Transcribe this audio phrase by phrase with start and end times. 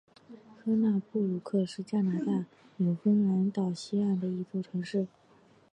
[0.63, 2.43] 科纳布鲁克是加拿大
[2.77, 5.05] 纽芬兰岛西岸的一座城市。